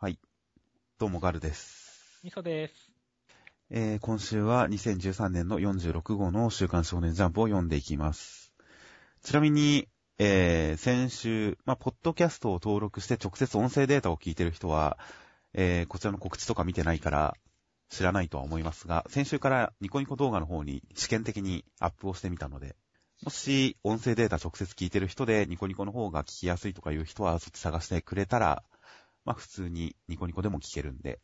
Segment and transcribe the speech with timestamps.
[0.00, 0.18] はい。
[1.00, 2.20] どうもガルです。
[2.22, 2.92] みそです。
[3.68, 8.52] えー、今週は2013年の46号の週刊少年ジャンプを読んでいきます。
[9.24, 9.88] ちなみに、
[10.20, 14.98] えー、先週、まあ、ポッドキャストを登録して直接音声データを聞いてる人は、
[15.52, 17.34] えー、こちらの告知とか見てないから
[17.90, 22.76] 知らないとは思いますが、先週からニコニコ動画の方に試験的にアップをしてみたので、
[23.24, 28.62] もし音声データ直接聞いてる人でニコニコの方が聞きやすいとかいう人はそっち探してくれたら、
[29.28, 31.20] まあ普通にニコニコでも聞けるんで、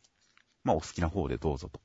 [0.63, 1.81] まあお好きな方でどうぞと。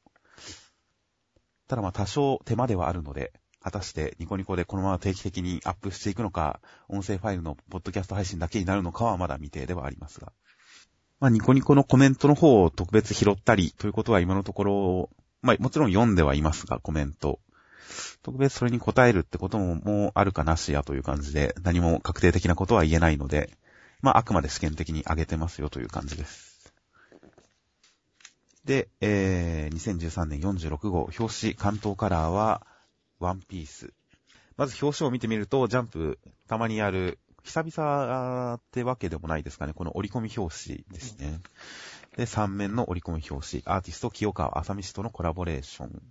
[1.70, 10.34] ただまあ多少手間ではあるので、果たしてニコニコでこのまま定期的にアップしていくのか、音声ファイルのポッドキャスト配信だけになるのかはまだ未定ではありますが。
[11.21, 15.09] まあニコニコのコメントの方を特別拾ったりということは今のところ、
[15.41, 17.39] まあもちろん読んではいますが、コメント。
[18.23, 23.58] 特別それに答えるってことももうあるかなしやという感じで、何も確定的なことは言えないので、
[24.02, 26.49] まああくまで試験的に上げてますよという感じです。
[28.66, 32.66] で、えー、2013年46号、表紙関東カラーは、
[33.20, 33.94] ワンピース。
[34.58, 39.73] まず表紙を見てみると、ジャンプ、たまにやる、久々ってわけでもないですかね。
[39.73, 41.39] この折り込み表紙ですね。
[42.16, 46.02] で、3面の折り込み表紙、アーティスト清川浅見氏とのコラボレーション。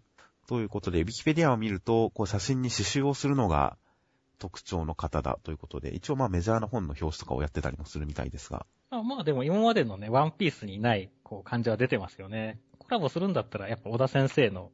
[0.48, 3.76] ということで、ウィキペディアを見ると、こう写真に刺繍をするのが
[4.38, 8.66] 特徴の方だということで、一応まあメジャーな本の表紙とかをやってたりもするみたいですが。
[8.90, 12.58] まあまあでも今までのね、ワンピースにない、こう、感じは出てますよね。
[12.78, 14.70] コラボするんだったら、やっぱ小田先生の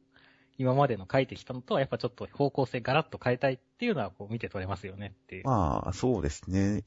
[0.57, 5.45] 今までの書いてきたのとは、やっぱちょっと方向性ガラッと変えたいっていうのは、こう見て取れますよねっていう。
[5.45, 6.83] まあ、そうですね。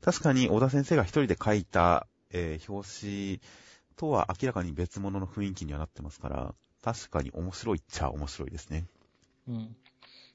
[0.00, 3.40] 確かに小田先生が一人で書いた、えー表紙
[3.96, 8.86] とは明らかに別物の雰囲気にはなってますから、確かに面白いっちゃ面白いですね。
[9.48, 9.76] うん。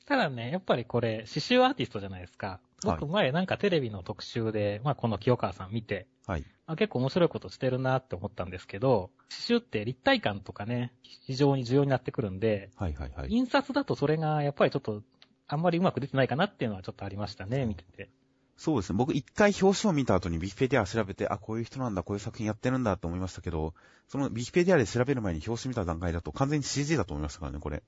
[0.06, 2.59] ただね、やっぱりこれ、刺繍アーティストじゃないですか。
[2.84, 6.45] 僕前なんかテレビの特集で、まあこの清川さん見て、はい。
[6.66, 13.30] あ結構面白いことしてるなって思ったんですけど、刺繍って立体感とかね、非常に重要になってくるんで、はいはいはい。
[13.30, 15.04] 印刷だとそれがやっぱりちょっと、
[15.48, 18.10] あんまりうまく出てないかなっていうのはちょっとありましたね、見てて。
[18.56, 18.98] そうですね。
[18.98, 23.73] 僕一回表紙を見た後にビキペディア調べて、あ、こういう人なんだ、こういう作品やってるんだと思いましたけど、
[24.08, 27.83] そのビキペディアで調べる前に表紙見た段階だと完全に CG だと思いましたからね、これ。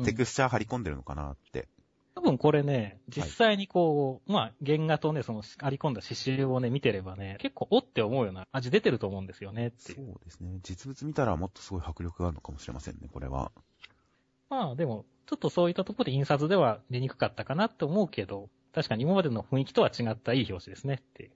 [0.00, 1.68] うんテクスチャー張り込んでるのかなって。
[2.14, 10.20] 多分これね、実際にこう、まあ、原画とね、その、あり込んだ刺繍をね、見てればね、結構、おって思うような味出てると思うんですよね、ってそう。
[10.24, 10.58] ですね。
[10.62, 13.52] 実物見たらもっとすごい迫力があるのかもしれませんね、これは。
[14.50, 21.30] まあ、でも、ちょっとそういったところで印刷では出にくかったかなって思うけど、確かに今までの雰囲気とは違ったいい表紙ですね、って。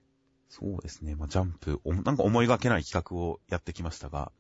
[0.49, 1.15] そうですね。
[1.15, 4.33] まあ、ジャンプ、おなんか思いがけない企画をやってきましたが、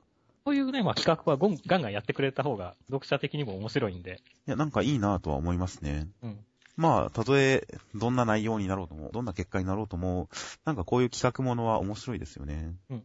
[0.44, 4.20] こういうね、まあ、企画はゴンガンガンやってくれた方が、読者的にも面白いんで。
[4.46, 6.06] いや、なんかいいなぁとは思いますね。
[6.22, 6.38] うん。
[6.76, 10.28] まあ、たとえ、どんな内容になろうとも、どんな結果になろうとも、
[10.66, 12.74] なんかこういう企画ものは面白いですよね。
[12.90, 13.02] うん。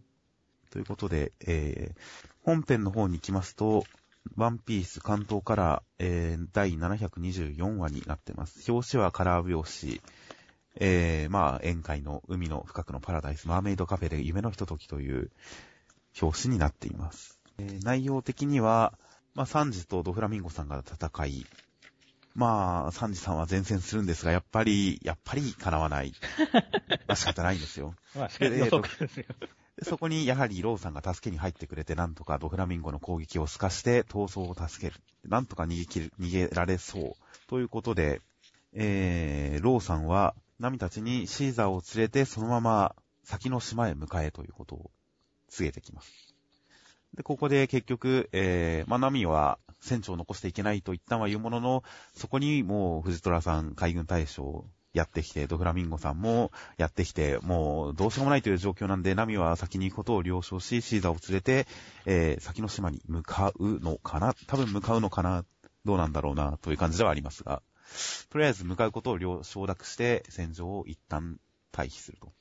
[0.70, 2.00] ということで、えー、
[2.44, 3.86] 本編の方に行きますと、
[4.36, 8.70] ワンピース関東から、えー、第724話になってます。
[8.70, 10.02] 表紙はカラー表紙。
[10.76, 15.32] えー、まあ、宴会の海の深くのパラダイス、マーメイドカフェで夢のひとときという
[16.22, 17.40] 表紙になっています。
[17.58, 18.94] えー内容的には、
[19.36, 21.46] まあ、サンジとドフラミンゴさんが戦い、
[22.36, 26.14] まあ、サンジさんは前線するんですが、やっぱり、やっぱり叶わない。
[27.08, 27.96] まあ仕方ないんですよ。
[28.16, 29.26] まあ、しかし予測ですよ。
[29.78, 35.00] でそこにやはりローさんが助けに入ってくれて、なんとかドフラミンゴの攻撃を透かして逃走を助ける。
[35.24, 37.14] なんとか逃げ切る、逃げられそう。
[37.48, 38.22] ということで、
[38.74, 42.94] えー、ローさんは、ナミたちにシーザーを連れてそのまま
[43.24, 44.92] 先の島へ向かえということを
[45.50, 46.36] 告げてきます。
[47.16, 51.84] で、ここで結局、えー、まあ、ナミは船長を残していけないと一旦は言うものの、
[52.16, 61.68] そこにもう藤虎さん海軍大将やってきて、ドフラミンゴさんもやってきて、もうどうしようもないという状況なんで、ナミは先に行くことを了承し、シーザーを連れて、
[62.06, 65.46] えー、先の島に向かうのかな多分向かうのかな
[65.86, 67.62] どうなんだろうなという感じではありますが、
[68.30, 71.40] とりあえず向かうことを了承諾して、戦場を一旦
[71.72, 72.32] 退避すると。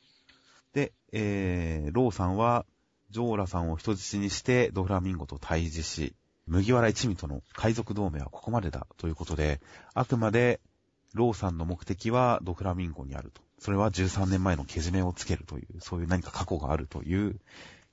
[0.73, 2.67] で、えー、ローさんは、
[3.11, 6.15] ジョーラさんを人質にして、ドフラミンゴと対峙し、
[6.47, 9.61] 麦わら一味との海賊同盟はここまでだということで、
[9.94, 10.61] あくまで、
[11.15, 13.41] ローさんの目的はドフラミンゴにあると。
[13.59, 17.41] それは13年前のけじめをつけるという、そういう何か過去があるという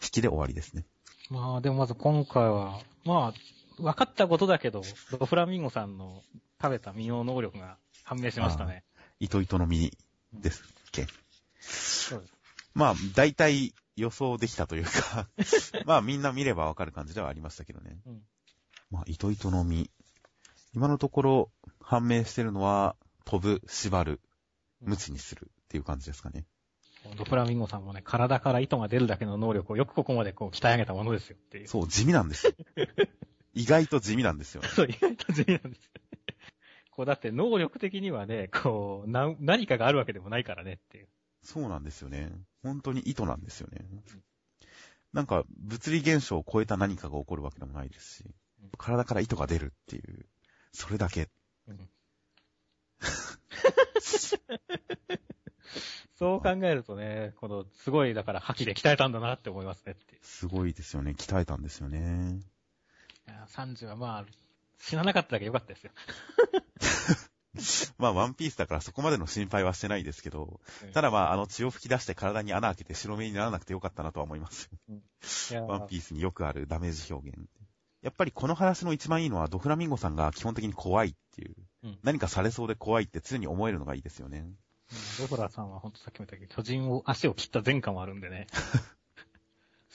[0.02, 0.86] 引きで終わりですね。
[1.30, 4.84] まあ、でもまず今回は、まあ、分かったことだけど、
[5.18, 6.22] ドフラミンゴさんの
[6.62, 8.84] 食べた身の能力が判明しましたね。
[9.20, 9.98] 糸糸の実
[10.34, 11.08] ですっけ。
[11.60, 12.34] そうです。
[12.74, 15.30] まあ、大体予想できたというか、
[15.86, 18.00] まあみんな見ればわかる感じではありましたけどね。
[18.06, 18.22] うん
[18.92, 19.90] まあ、糸糸の実。
[20.74, 21.52] 今のところ
[21.82, 24.22] 判明してるのは、飛ぶ、縛る、
[24.82, 26.46] 無知にするっていう感じですかね。
[27.18, 31.68] ドフラミンゴさんもね、体から糸が出るだけの能力をよくここまでこう鍛え上げたものですよっていう。
[31.68, 32.54] そう、地味なんですよ。
[33.54, 34.68] 意外と地味なんですよね。
[34.74, 35.92] そう、意外と地味なんです。
[36.92, 41.08] こう、だって能力的にはね、こう、な、何かがあるわけでもないからねっていう。
[41.46, 42.32] そうなんですよね。
[42.64, 43.86] 本当に意図なんですよね。
[45.14, 48.26] なんか、物理現象を超えた何かが起こるわけでもないですし
[48.64, 50.26] うん、体から糸が出るっていう、
[50.74, 51.30] それだけ。
[51.68, 51.90] うん
[56.18, 60.18] そう考えるとね、この、すごい、だから、覇気で鍛えたんだなって思いますねって。
[60.22, 61.12] すごいですよね。
[61.12, 62.40] 鍛えたんですよね。
[63.28, 64.26] いや30はまあ、
[64.80, 65.92] 死ななかっただけ良かったですよ。
[67.98, 70.60] まあ、ワンピースだからそこまでの心配はしてないですけど、
[70.94, 74.70] ただまあ、あの血を吹き出して体に穴開けて白目にならなくてよかったなとは思います。
[75.68, 77.38] ワンピースによくあるダメージ表現。
[78.02, 84.40] やっぱりこの話の一番いいのは、ドフラミンゴさんが基本的に怖いっていう、うん何かされそうで怖いって常に思えるのがいいですよね。
[84.40, 84.58] うん
[85.20, 88.48] ドフラさんはほんとさっきも言ったけど、巨人を、足を切った前科もあるんでね。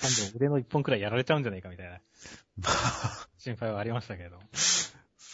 [0.00, 2.00] 3本腕の一本くらいやられちゃうんじゃないかみたいな
[2.56, 4.38] まあ、心配はありましたけど。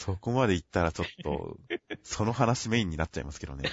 [0.07, 1.59] そこまで言ったらちょっと、
[2.05, 3.69] その話メインになっちゃいますけどね。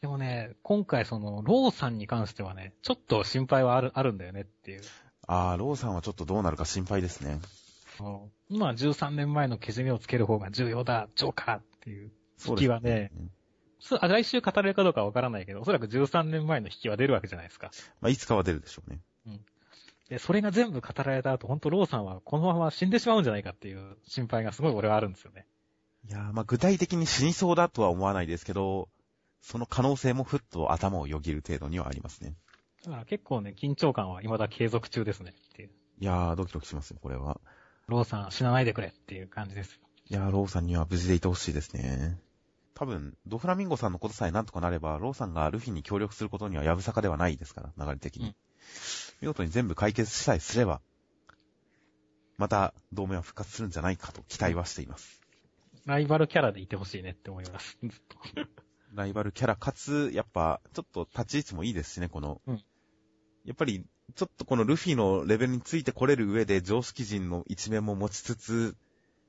[0.00, 4.82] でもね、今回その、ローさんに関してはね、ちょっと心配はある、あるんだよねっていう。
[5.26, 7.38] ああ、ローさんはちょっとどうなるか心配ですね。
[7.98, 12.10] そう今は13年前のけじめをつける方が重要だ、ジョーカーっていう
[12.46, 13.12] 引きはね、
[13.78, 17.70] すあ来週語れるかどうかはわからないけど、おそらく13年前の引きは出るわけじゃないですか。
[18.00, 19.00] まあ、いつかは出るでしょうね。
[20.08, 25.46] で、それが全部語られた後、本当ローさんはこのまま死んでしまうんじゃないかっていう心配がすごい俺はあるんですよね。
[26.06, 28.88] いやー、まあ、具体的に死にそうだとは思わないですけど、
[29.40, 32.34] その可能性もふっと頭をよぎる程度にはありますね。
[32.84, 35.70] だから結構ね、緊張感は未だ継続中ですねっていう。
[36.00, 37.40] いやー、ドキドキしますよ、これは。
[37.86, 39.80] ローさん死なないでくれっていう感じです。
[40.10, 42.18] いやー、ローさんには無事でいてほしいですね。
[42.74, 48.26] 多分、ドフラミンゴさんのことさえなんとかなれば、ローさんがルフィに協力することにはやぶさかではないですから、流れ的に。
[48.26, 48.34] うん
[49.20, 50.80] 見事に全部解決さえすれば、
[52.36, 55.20] また同盟は復活するんじゃないかと期待はしています。
[55.86, 57.78] ライバルキャラでいてほしいねって思います。
[57.82, 58.16] ずっと
[58.94, 62.40] ライバルキャラかつ、やっぱ、ちょっと立ち位置もいいですしね、この。
[62.46, 62.64] うん
[63.44, 63.84] やっぱり、
[64.14, 68.76] ちょっとこのルフィのレベルについてこれる上で、常識人の一面も持ちつつ、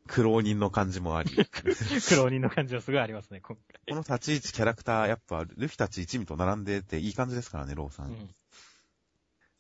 [0.07, 1.31] 苦労人の感じもあり。
[1.51, 3.81] 苦労人の感じはすごいありますね、今回。
[3.89, 8.11] この立ち位置、キャラクター、やっぱ、ルフィたち一味と並んでていい感じですからね、ローさん。
[8.11, 8.29] うん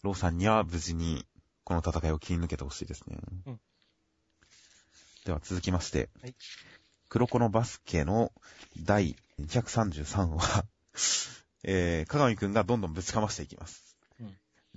[0.05, 1.25] ローさんには無事に、
[1.63, 3.17] この戦いを切り抜けてほしいですね。
[3.47, 3.59] うん
[5.25, 6.35] では続きまして、はい
[7.07, 8.31] 黒子のバスケの
[8.83, 10.65] 第233話、
[11.63, 13.84] えー、鏡くんがどんどんぶちかましていきます。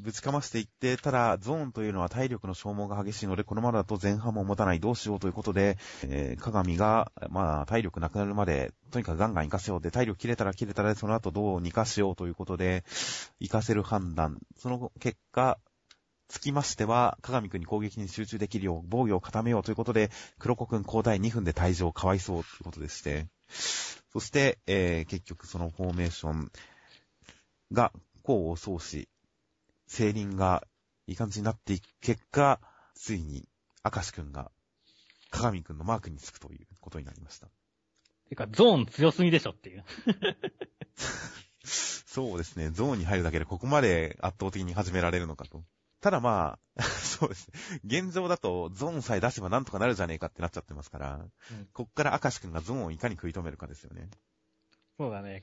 [0.01, 12.85] ぶちかましていって、ただ、ゾーンというのは体力の消耗が激しいので、このままだと前半も持たない、どうしようということで、えー、鏡が、まあ、体力なくなるまで、とにかくガンガン活かせようで、体力切れたら切れたら、その後どうにかしようということで、
[13.41, 14.39] 活かせる判断。
[14.57, 15.59] その結果、
[16.29, 23.27] つきましては、鏡くんに攻撃に集中できるよう、防御を固めようということで、黒子くん交代2分で退場、かわいそうということでして、
[24.13, 26.53] そして、えー、結局そのフォーメーション
[27.73, 27.93] が、
[28.25, 29.09] 功を奏し、
[29.89, 30.67] 聖輪が
[31.07, 32.61] いい感じになっていく結果、
[32.95, 33.49] ついに、
[33.85, 34.53] 明石くんが、
[35.31, 37.49] 鏡くんのマークにつくということになりました。
[38.29, 39.85] てか、ゾーン強すぎでしょっていう。
[41.65, 42.71] そうですね。
[42.71, 45.65] ゾーンに入るだけでここまで圧倒的に始められるのかと。
[46.01, 47.81] ただまあ、 そうですね。
[47.85, 54.11] 現状だとゾーンさえ出せばなんとかなるじゃねえかってなっちゃってますから、うんこっから明石くんがゾーンをいかに食い止めるかですよね。
[54.97, 55.43] そうだね。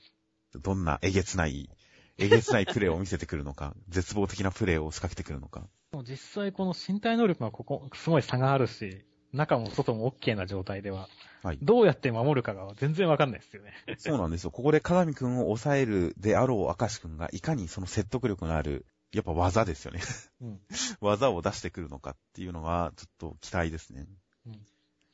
[0.54, 1.70] どんなえげつない、
[2.18, 5.68] えげつないプレーを見せてくるのか、 絶望的なプレーを仕掛けてくるのか。
[5.92, 11.10] もう実際この身体能力がここ、すごい差があるし、中も外も OK な状態では、
[11.44, 11.60] はい。
[11.62, 13.74] どうやって守るかが全然わかんないですよね。
[13.98, 14.52] そうなんですよ。
[14.52, 20.02] ここで鏡くんを抑えるであろう明石くんがいかにその説得力のある、やっぱ技ですよね。
[20.42, 20.60] うん。
[21.02, 24.08] 技を出してくるのかっていうのは、ちょっと期待ですね。
[24.48, 24.66] うん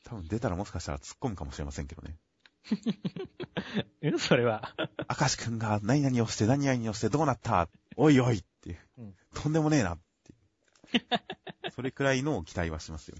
[0.03, 2.17] 多分出たらもしかしたら突っ込むかもしれませんけどね。
[4.01, 4.73] えそれは。
[5.19, 7.69] 明石くんが何々をして何々をしてどうなった？
[7.95, 8.79] おいおいっていう。
[8.99, 9.99] うんとんでもねえなっ
[10.91, 11.71] ていう。
[11.71, 13.17] それくらいの期待はしますよ。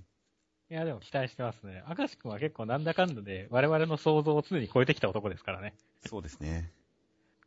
[0.69, 1.83] いや、でも期待してますね。
[1.97, 5.73] 明石くんは結構なんだかんだで我々の想像を常に超えてきた男ですからね。
[6.05, 6.71] そうですね。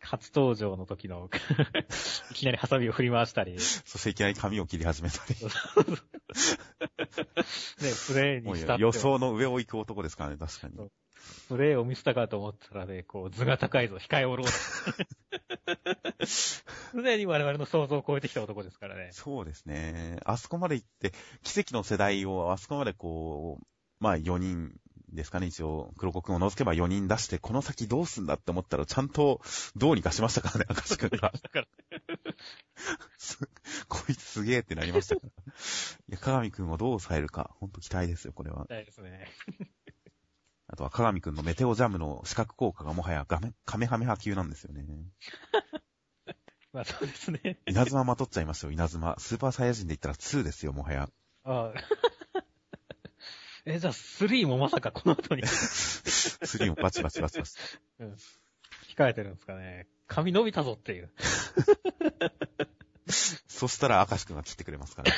[0.01, 1.31] 初登場の時の、
[2.31, 5.35] いきなりハサミを振り回したり、そしていきなり髪を切り始めたり。
[5.35, 5.47] で、
[8.07, 10.75] プレイにしたって予想の上を行く男ですからね、確かに。
[11.49, 14.47] プレイを見せたかと思ったらね、こう、図が高いぞ、控えおろう。
[16.95, 19.11] 常に我々の想像を超えてきた男ですからね。
[19.13, 20.19] そうですね。
[20.25, 21.13] あそこまで行って、
[21.43, 23.65] 奇跡の世代をあそこまでこう、
[24.01, 24.73] まあ4人
[25.15, 29.41] ですかね、一応、黒子くんを除けば4人出して、この先どうすんだって思ったら、ちゃんと
[29.77, 31.33] どうにかしましたからね、赤石くんが。
[33.89, 35.29] こいつすげえってなりましたから。
[35.29, 35.33] い
[36.09, 38.67] や、鏡くんをどう抑えるか、ほんと期待ですよ、これは。
[38.67, 39.29] 期待ですね。
[40.67, 44.85] あとは鏡くんのメテオジャムの視覚効果がもはやガメカメハメ波級なんですよね。
[46.73, 47.61] まあそうですね。
[47.67, 49.17] 稲妻まとっちゃいましたよ、稲妻。
[49.19, 51.09] スーパーサイヤ人で言ったら2ですよ、もはや。
[51.45, 51.75] ああ。
[53.67, 55.43] え、じゃあ3もまさかこの後に。
[55.47, 57.55] 3もバチバチバチバチ。
[58.01, 58.17] うん。
[58.97, 59.87] 控えてるんですかね。
[60.07, 61.11] 髪伸びたぞっていう。
[63.49, 65.13] そしたら、明石くんが切ってくれますから。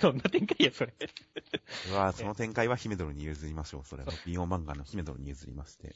[0.00, 0.92] どんな展開や、それ。
[1.90, 3.84] うわその展開は姫ドルに譲りましょう。
[3.84, 5.94] それは、ビヨン漫画の姫ドルに譲りまして。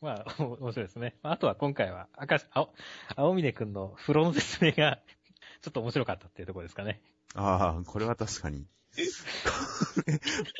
[0.00, 1.16] まあ、面白いですね。
[1.22, 2.72] あとは今回は、赤、青、
[3.16, 5.00] 青峰くんの風呂の説明が、
[5.62, 7.00] ちょっと面白かったっていうところですかね。
[7.34, 8.66] ああ、これは確かに。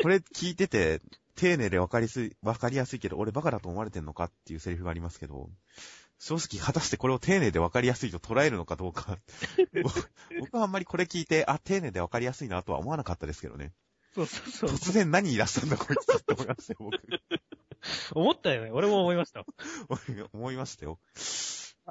[0.02, 1.00] これ聞いてて、
[1.36, 5.50] 丁寧で分かりすい、分かりやすいけど、俺バカだと思われてんのかっていうセリフがありますけど、
[6.18, 9.18] 正直果たしてこれを丁寧で分かりやすいと捉えるのかどうか
[10.40, 13.72] 僕はあんまりこれ聞いて、あ、丁寧で分かりやすいなとは思わなかったですけどね。
[14.14, 14.70] そうそうそう。
[14.70, 16.98] 突然何言い出したんだこいつって思いましたよ、僕。
[18.14, 18.70] 思ったよね。
[18.70, 19.44] 俺も思いました。
[20.32, 21.00] 思いましたよ。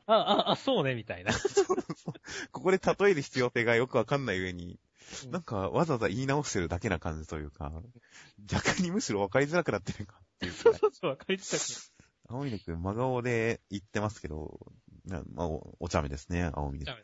[0.06, 1.34] あ、あ、あ、そうね、みたいな。
[2.52, 4.80] ここで例える必要性がよくわかんない上に、
[5.30, 7.72] なんかわざわざ言い直してるだけな感じというか、
[8.46, 10.52] 逆にむしろわかりづらくなってるかっていう。
[10.54, 11.93] そうそうそう、わかりづらく
[12.30, 14.60] 青峰くん、真顔で言ってますけど、
[15.06, 16.98] まあ、おお茶目ですね、青峰くんは。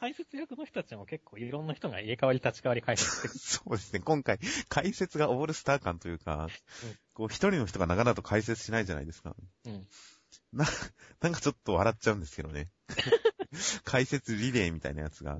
[0.00, 4.38] 解説役の人たちも結構いろんな人が入れ替わり立ち替わり解説 そうですね、今回、
[4.70, 6.48] 解説がオールスター感というか、
[6.84, 9.36] うん、こう一人の人が長々と解説しないじゃないですか。
[9.66, 9.86] うん。
[10.54, 10.64] な、
[11.20, 12.70] なんかちょっと笑っちゃうんですけどね。
[13.84, 15.38] 解説リレーみたいなやつが。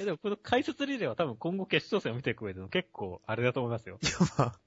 [0.00, 3.98] え、でもこの解説リレーは多分今後決勝戦を見ていく上での結構あれだと思いますよ。
[4.02, 4.60] いや、まあ。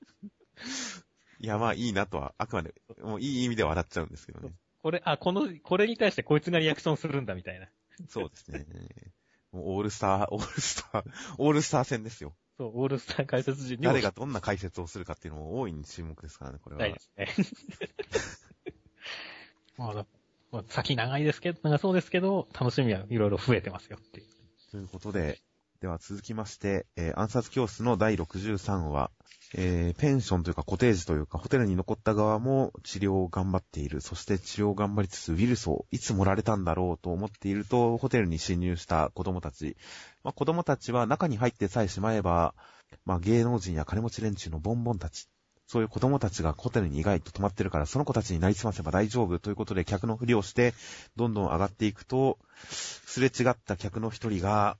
[1.40, 4.54] いや、まあいいなとは、あくまで、もういい意味で笑っちゃうんですけどね。
[4.82, 7.68] これ、あ、この、これに対してこいつがリアクションするんだみたいな。
[8.08, 8.66] そうですね。
[9.52, 11.04] もうオールスター、オールスター、
[11.38, 12.34] オールスター戦ですよ。
[12.58, 16.82] そう、オールスター解説陣に誰がどんな解説をするかっていうのも大いに注目ですからね、これは。
[16.82, 17.28] ないですね。
[19.78, 20.06] まあ、
[20.52, 24.28] まあ、先長いですけど、長そうですけど、楽しみはいろいろ増えてますよっていう。
[24.72, 25.40] ということで、
[25.80, 29.12] では続きまして、えー、暗殺教室の第63話、
[29.56, 34.00] えー、ペンションというかコテージというかホテルに残った側も治療を頑張っている。
[34.00, 39.76] そして治療を頑張りつつウイルスをいつ盛られたんだろうと思っていると、ホテルに侵入した子供たち。
[40.24, 42.54] まあ、子供たちは中に入ってさえしまえば、
[43.06, 45.28] まあ、芸能人や金持ち連中のボンボンたち。
[45.66, 50.74] そういう子供たちがホテルに意外と泊まってるから、その子たちになりすませば大丈夫ということで客のふりをして、
[51.16, 52.40] どんどん上がっていくと、
[52.72, 54.78] すれ違った客の一人が、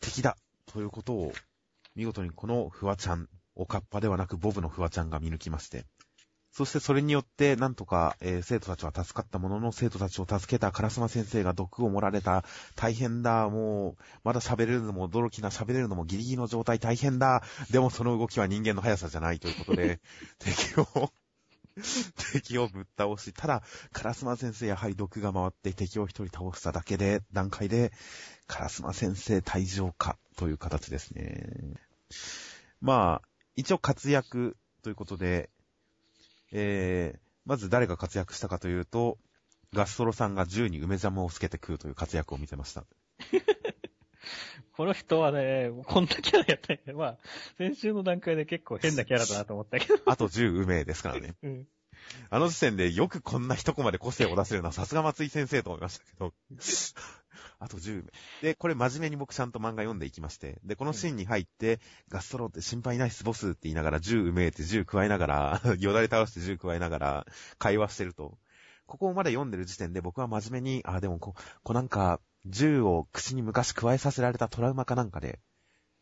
[0.00, 1.32] 敵だということを、
[1.94, 5.86] 見事にこのフワちゃん、おかっぱではなくボブのフワちゃんが見抜きまして、
[6.56, 12.44] そしてそれによって、なんとか、えー、生徒たちは助かったものの、生徒たちを助けたカラスマ先生が毒を盛られた。
[12.76, 13.50] 大変だ。
[13.50, 17.42] もう、まだ喋れるのも驚きな、喋れるのもギリギリの状態大変だ。
[17.70, 20.00] でもその動きは人間の速さじゃないということで、
[20.40, 21.12] 敵を
[22.32, 27.92] 敵をぶっ倒し、ただ、カラスマ先生やはり毒が回って敵を一人倒しただけで、段階で、
[28.46, 31.74] カラスマ先生退場か、という形ですね。
[32.80, 35.50] まあ、一応活躍ということで、
[36.52, 39.18] えー、まず誰が活躍したかというと、
[39.72, 42.84] ガストロさんが銃に梅ジャムをつけて食うという活躍を見せました。
[44.76, 46.94] この人はね、こんなキャラやったんや。
[46.94, 47.18] まあ、
[47.56, 49.98] 先週の段階で結構変なキャラだなと思ったけど。
[50.04, 51.34] あと10梅ですからね。
[51.42, 51.66] うん。
[52.30, 56.34] あの時点でよくこんな一コマで個性を出せるのはさすが松井先生と思いましたけど。
[57.58, 58.12] あと10名。
[58.42, 67.26] で、これ真面目に僕ちゃんと漫画読んでいきまして、で、このシーンに入って、ガストローって心配ないっすボスって言いながら、銃埋めって銃加えながら、 よだれ倒して銃加えながら、
[67.58, 68.38] 会話してると、
[68.86, 75.40] ここまで読んでる時点で僕は真面目に、あ、でもこ、こなんか、銃を口に昔加えさせられたトラウマかなんかで、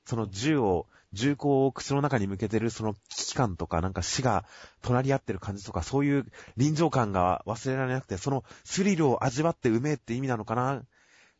[0.05, 4.45] その銃を、銃口を口の中に向けてるその危機感とか、なんか死が
[4.83, 6.27] 隣り合ってる感じとか、そういう
[6.57, 10.83] 臨場感が忘れられなくて、そのスリルを味わってうめえって意味なのかな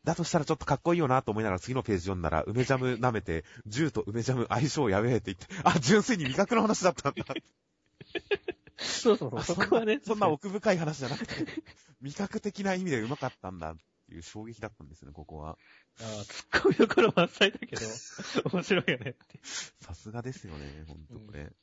[0.05, 7.25] だとしたらちょっとかっこいいよなと思いながら次のページ読んだら、梅ジャム舐めて、銃と梅ジャム相性やべえって言って、あ、純粋に味覚の話だったんだ。
[8.77, 9.99] そうそうそう、そこはね。
[10.05, 11.33] そんな奥深い話じゃなくて、
[12.01, 13.75] 味覚的な意味でうまかったんだっ
[14.07, 15.49] ていう衝撃だったんですね、ここは。
[15.49, 17.81] ああ、突っ込みどころ満載だけど、
[18.53, 19.39] 面白いよねって。
[19.81, 21.41] さすがですよね、ほんとこれ。
[21.41, 21.55] うん、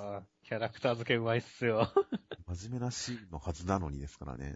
[0.00, 1.92] ああ、キャラクター付けうまいっすよ。
[2.46, 4.54] 真面目なシーンのはずなのにですからね。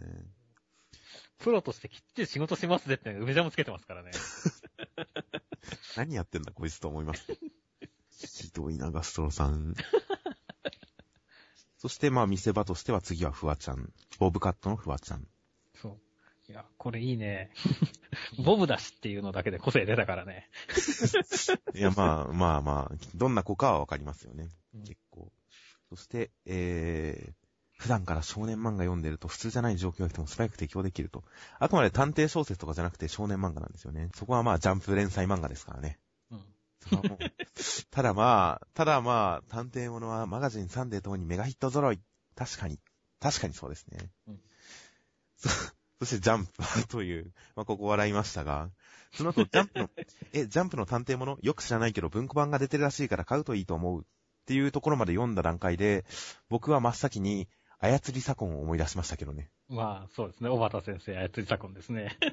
[1.39, 4.11] プロとしてきっちり仕事しますぜって梅ジャムつけてますからね。
[5.95, 7.25] 何やってんだこいつと思います。
[8.11, 9.73] ひどいな、ガストロさん。
[11.77, 13.93] そして、まあ、見せ場としては次はフワちゃん。
[14.19, 15.25] ボブカットのフワちゃん。
[15.75, 16.51] そう。
[16.51, 17.51] いや、これいいね。
[18.43, 20.49] ボブだしっていうのだけで個性出たからね。
[21.73, 24.49] いや、まあまあまあ、どんな子かはわかりますよね。
[24.73, 25.31] うん結構。
[25.89, 27.48] そして、えー、
[27.79, 31.23] 普段から少年漫画読んでると普通じゃない状況が来ても素早く適応できると。
[31.59, 34.09] あくまで探偵小説とかじゃなくて少年漫画なんですよね。
[34.15, 35.97] そこはまあジャンプ連載漫画ですからね。
[36.29, 36.41] うん。
[37.89, 42.01] ただまあ、ただまあ、探偵物はマガジンサンデーともにメガヒット揃い。
[42.35, 42.79] 確かに。
[43.21, 44.09] 確かにそうですね。
[44.27, 44.39] うん
[45.37, 45.49] そ
[45.99, 48.69] そしてジャンプはという、まあここ笑いましたが、
[49.13, 49.89] その後ジャンプの、
[50.31, 51.37] え、ジャンプの探偵物？
[51.41, 54.01] よく知らないけど文庫版が出てるらしいから買うといいと思う。
[54.01, 54.05] っ
[54.49, 56.05] ていうところまで読んだ段階で、
[56.49, 57.47] 僕は真っ先に
[57.79, 59.49] 操り左近を思い出しましたけどね。
[59.69, 60.49] まあ、そうですね。
[60.49, 62.17] 小畑先生、操り左近ですね。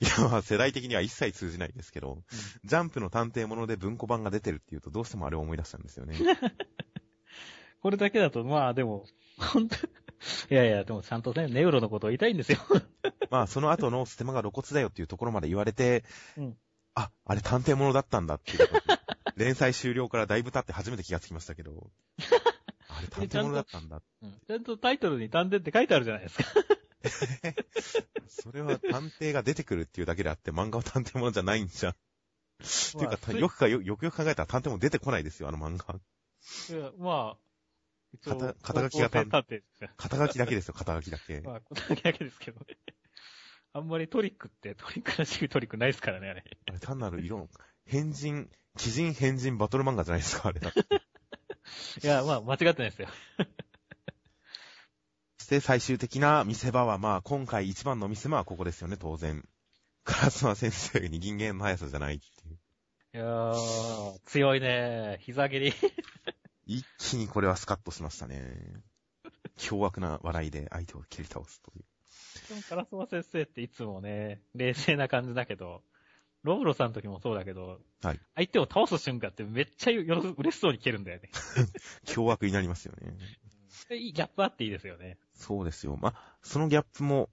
[0.00, 2.22] いや、まあ世代的には一切通じないですけど、
[2.64, 6.16] ジャンプの探偵物で文庫版が出てるっていうとどうしてもあれを思い出したんですよね。
[7.80, 9.06] これだけだと、まあでも、
[9.38, 9.78] 本当い
[10.48, 12.58] やいや、でもちゃんとね、ネウロのことを言いたいんですよ。
[13.30, 16.04] まあ、その後のステマが露骨だよっていうところまで言われて、
[16.36, 16.56] うん
[16.94, 18.68] あ、あれ探偵物だったんだっていう
[19.36, 21.90] 連載終了からだいぶ経って初めて気がつきましたけど、
[22.96, 24.02] あれ探偵物だったんだ。
[24.22, 26.44] うんちゃんとタイトルに探偵って書いてあるじゃないですか。
[28.28, 31.92] それは探偵が出てくるっていうだけであって漫画は探偵物じゃないんじゃん。
[31.92, 31.96] っ
[32.92, 35.94] ていうか、まあよくかよよくよく考えたら探偵物出てこないですよ、あの漫画。
[36.74, 37.38] いやまあ、
[38.24, 39.62] 肩肩書きが探偵
[39.96, 41.40] 肩書きだけですよ、肩書きだけ。
[41.44, 42.78] まあ、これだけですけどね。
[43.72, 46.44] あんまりトリックってトリックらしいトリックないですからね、あれ。
[46.66, 47.48] あれ単なる色の、
[47.84, 50.80] 変人、鬼人変人バトル漫画じゃないですか、あれだって。
[52.02, 53.08] いや、まあ、間違ってないですよ。
[55.38, 59.46] そして最終的な見せ場は、まあ、今回一番の見せ場はここですよね、当然。
[60.04, 62.58] 烏丸先生に人間の速さじゃないっていう。
[63.14, 65.18] いやー、強いね。
[65.20, 65.72] 膝蹴り。
[66.66, 68.82] 一気にこれはスカッとしましたね。
[69.56, 71.84] 凶悪な笑いで相手を蹴り倒すという。
[72.48, 75.82] でも、カラスマ先生っていつもね、冷静な感じだけど、
[76.46, 78.20] ロブロさんの時もそうだけど、はい。
[78.34, 81.30] 相手を倒す瞬間ってめっちゃよろ嬉しそうに蹴るんだよね。
[82.06, 83.16] 凶悪になりますよね。
[83.88, 85.18] でいいギャップあっていいですよね。
[85.34, 85.96] そうですよ。
[86.00, 87.30] まあ、そのギャップも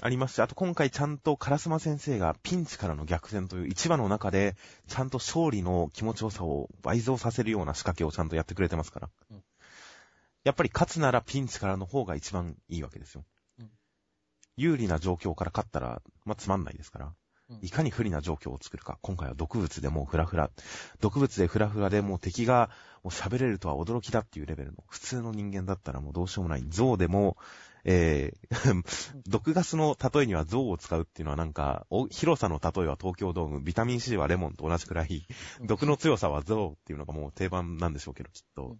[0.00, 9.10] ありますし、あと今回ちゃんと烏丸先生がピンチからの逆転という一話の中で、ちゃんと勝利の気持ちよさを倍増させるような仕掛けをちゃんとやってくれてますから。
[9.30, 9.44] うん
[10.44, 13.24] やっぱり勝つならピンチからの方が一番いいわけですよ。
[13.60, 13.70] うん
[14.56, 17.14] 有利な状況から勝ったら、まあ、つまんないですから。
[17.60, 18.98] うんいかに不利な状況を作るか。
[19.02, 20.50] 今回は毒物でもうフラフラ。
[21.00, 22.70] 毒物でフラフラでもう敵が
[23.02, 24.84] もう喋れるとは驚きだっていうレベルの。
[24.88, 26.64] 普通の人間だったらもうどうしようもない。
[26.68, 27.36] 象でも、
[27.84, 28.82] えー、
[29.26, 35.26] 毒ガスの例えには象を使うっていうのはなんか、お広さの例えは東京ドーム、ビタミン C はレモンと同じくらい、
[35.62, 38.76] 毒の強さは象っていうのがもう定番なんでしょうけど、きっと。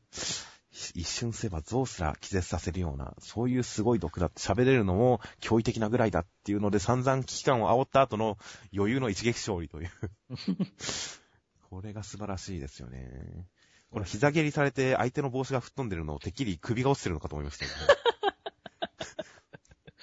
[0.95, 8.39] 一瞬すれば象すら気絶させるような、そういうすごい毒だって喋れるのも驚異的なぐらいだっていうので散々危機感を煽った後の
[8.75, 9.91] 余裕の一撃勝利という。
[11.69, 13.47] これが素晴らしいですよね。
[13.91, 17.87] これ膝蹴りされて相手の帽子が吹っ飛んでるのをてっきり首が落ちてるのかと思いましたけど、ね。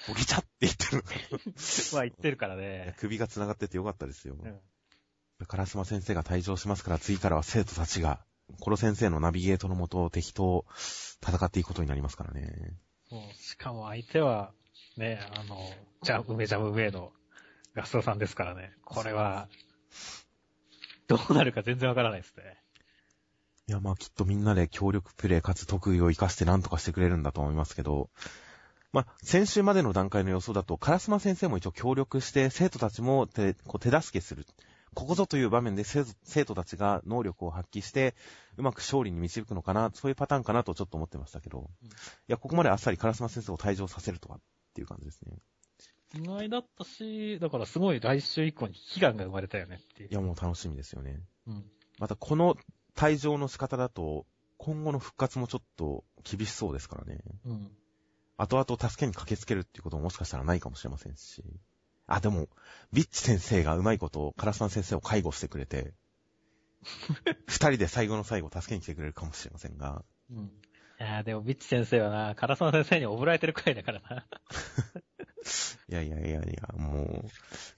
[0.08, 1.10] ボキチャって言ってるのか
[1.92, 2.94] まあ言ってるからね。
[2.98, 4.36] 首が繋がっててよかったですよ。
[4.40, 4.60] うん
[5.46, 8.20] カラスマ先生が退場しますから、次からは生徒たちが、
[8.58, 10.66] コロ先生のナビゲートのもと敵と
[11.24, 12.74] 戦っていくことになりますからね。
[13.34, 14.52] しかも相手は、
[14.96, 15.58] ね、あの、
[16.02, 17.12] ジャン、梅ジャム梅の
[17.74, 18.72] ガストさんですからね。
[18.84, 19.48] これは、
[21.08, 22.60] どうなるか全然わからないですね。
[23.66, 28.10] いや、まあきっとみんなで協力プレイかつ得意を活かして何とかしてくれるんだと思いますけど、
[28.92, 34.46] まあ、先週までの段階の予想だと、カラスマ先生も一応協力して、生徒たちも手こう手助けする。
[34.94, 38.14] ここぞという場面で生徒たちが能力を発揮して、
[38.56, 41.90] うまく勝利に導くのかな、そういうパターンかなとちょっと思ってましたけど、うんい
[42.26, 44.40] や、ここまであっさりカラスマ先生を退場させるとはっ
[44.74, 45.36] ていう感じですね。
[46.14, 50.14] 意外だったし、だからすごい来週以降に悲願が生まれたよねっていうい。
[50.14, 51.20] や、もう楽しみですよね。
[51.46, 51.64] うん。
[51.98, 52.56] またこの
[52.96, 54.26] 退場の仕方だと、
[54.58, 57.20] 今後の復活もちょっと厳しそうですからね。
[57.46, 57.70] うん。
[58.36, 61.44] 後々助けに駆けつけるっていうことももしかしたらないかもしれませんし。
[62.10, 62.48] あ、でも、
[62.92, 65.94] ビッチ先生がうまいこと、カラスマン先生を介護してくれて、
[67.46, 70.38] 二人で最後の最後助けに来てくれるかもしれませんが、うん。
[70.38, 70.50] い
[70.98, 74.26] やーでもビッチ先生はな、カラスマ先生におぶられてるくらいだからな。
[75.88, 77.30] いやいやいやいや、もう、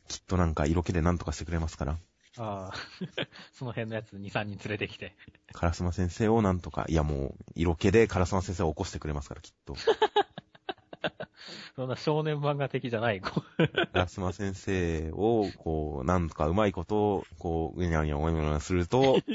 [0.09, 1.99] きっとなんか色気で何とかしてくれますから、
[2.38, 2.75] ああ。
[3.53, 5.14] その辺のやつ2、3人連れてきて。
[5.53, 9.77] カラスマ先生をなんとか、いやもう、色気でカラスマ先生を起こしてくれますから、きっと。
[11.76, 13.20] そんな少年漫画的じゃない。
[13.20, 19.35] こうラスマ先生を、こう、なんとかうまいこと、こう、うにゃうにゃおいにゃすると、きっ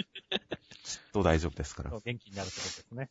[1.13, 1.89] と大丈夫ですから。
[1.89, 3.10] い元気になるってことですね。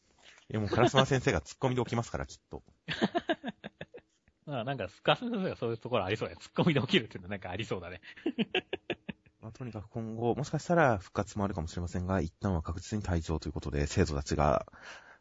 [0.48, 2.62] や、もうカラスマ先生が突っ込みで起きますから、きっと。
[4.46, 6.36] まあなんか、スカス先生がそういうところありそうや。
[6.36, 8.00] ツッコミで起きるっていうのなんかありそうだね。
[9.42, 14.66] まあ、とにかく今後、もしかしたら復活もあるかもしれませんが、一旦は確実に退場ということで、生徒たちが、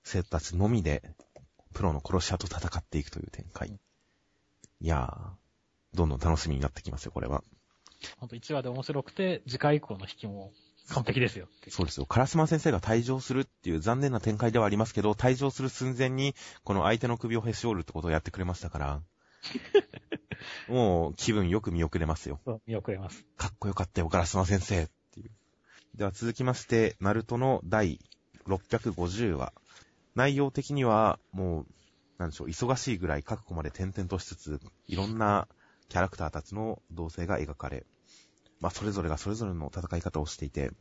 [0.04, 1.16] 生徒たちのみで、
[1.76, 3.78] プロの殺し屋と戦っていくという展開。
[4.80, 7.44] いやー、どんどん楽しみになってきますよ、これは。
[8.18, 10.54] ほんと1話で面白くて、次回以降の引きも
[10.90, 11.48] 完璧ですよ。
[11.70, 12.06] そうですよ。
[12.06, 16.34] カラスマ先生が退場するっていう残念な展開ではありますけど、退場する寸前に、
[16.64, 19.02] この相手の首をへし折るってことをやってくれましたから、
[20.70, 22.40] もう気分よく見送れますよ。
[22.66, 23.26] 見送れます。
[23.36, 25.32] かっこよかったよ、ガラスマ先生っていう。
[25.96, 28.00] では続きまして、ナルトの第
[28.48, 29.54] 650話。
[30.16, 31.68] 内容的には、もう、
[32.18, 35.48] なんでしょう、忙しいぐらい各個まで点々としつつ、いろんな
[35.90, 37.86] キャラクターたちの動静が描かれ、
[38.62, 40.72] まあ、それぞれがそれぞれの戦い方をしていて、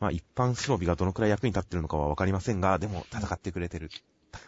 [0.00, 3.90] まあ、一般忍びがどのくらい役に立ってるのかはわかりませんが、でも戦ってくれてる。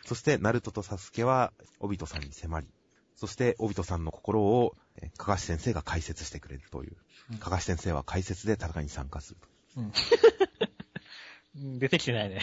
[0.04, 2.68] そして、ナルトとサスケは、オビトさんに迫り、
[3.14, 6.96] そして、オビトさんの心を、えーかかし先生が解説してくれるという。
[7.32, 9.48] うんかかし先生は解説で戦いに参加すると。
[9.80, 11.78] うん。
[11.78, 12.42] 出てきてないね。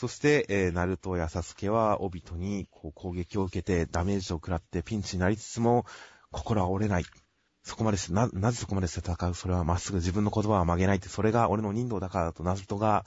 [0.00, 5.84] そして、えーナルトやサスケは、オビトにこう攻撃を受けてダメージを食らってピンチになりつつも、
[6.30, 7.04] 心は折れない。
[7.64, 9.34] そこまでして、な、なぜそこまでして戦う？
[9.34, 13.04] それはまっすぐ自分の言葉は曲げないって、それが俺の人道だからだとナルトが、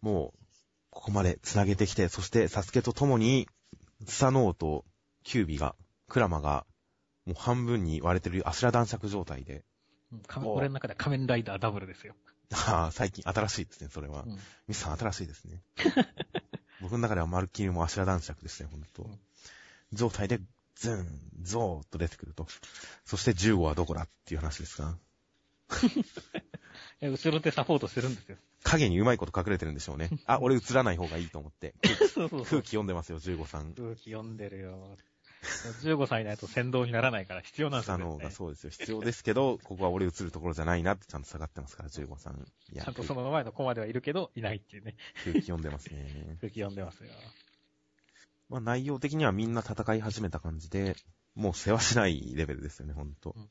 [0.00, 0.38] もう、
[0.88, 3.46] ここまで繋げてきて、そしてサスケと共に、
[4.06, 4.86] スサノオと
[5.24, 5.76] キュービが、
[6.08, 6.64] クラマが、
[7.26, 9.66] もう半分に割れてるアシュラ男爵状態で、
[10.42, 12.14] 俺の中では仮面ライダーダブルですよ。
[12.52, 14.22] ああ、最近新しいですね、それは。
[14.22, 14.38] うん
[14.68, 15.60] ミスさん新しいですね。
[16.80, 19.18] 僕の中ではマルキリもアシュラ男爵ですね、ほんとうん。
[19.92, 20.40] 状態で、
[20.76, 21.06] ズン、
[21.42, 22.46] ゾーっと出てくると。
[23.04, 24.96] そして15はどこだっていう話ですが、
[27.00, 28.36] え 後ろでサポートしてるんですよ。
[28.64, 30.10] 影にうまいこと隠れてるんでしょうね。
[30.26, 31.74] あ、俺映らない方がいいと思って。
[32.14, 33.72] そうそう空気読んでますよ、15さん。
[33.74, 34.96] 空気読んでるよ。
[35.42, 38.24] 15歳いないと先導にならないから必要なんですよ、ね。
[38.24, 38.70] がそうですよ。
[38.70, 42.46] 必要ですけど、ここは俺映るところじゃないなってちゃんと下がってますから、15さん。
[42.72, 44.94] ちゃんとその前のコマではいるけど、いないっていうね。
[45.24, 46.36] 空気読んでますね。
[46.40, 47.10] 空気読んでますよ。
[48.48, 50.96] まあ内容的にはみんな戦い始めた感じで、
[51.34, 53.48] もう世話しないレベルですよね、ほんとうん。